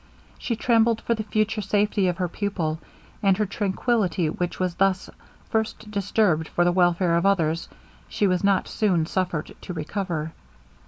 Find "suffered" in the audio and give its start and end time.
9.05-9.55